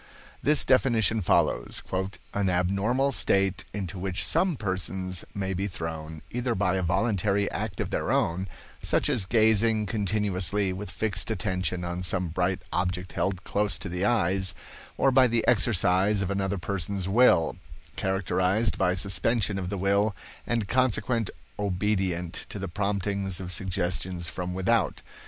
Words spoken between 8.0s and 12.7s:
own, such as gazing continuously with fixed attention on some bright